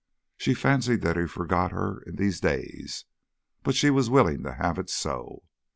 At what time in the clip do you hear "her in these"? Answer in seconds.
1.71-2.39